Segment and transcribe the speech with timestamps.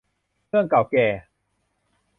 [0.49, 1.05] เรื่องเก่าแก่